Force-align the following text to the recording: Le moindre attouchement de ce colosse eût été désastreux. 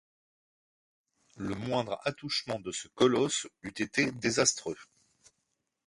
Le 1.37 1.53
moindre 1.53 1.99
attouchement 2.05 2.59
de 2.59 2.71
ce 2.71 2.87
colosse 2.87 3.45
eût 3.61 3.69
été 3.83 4.11
désastreux. 4.11 4.79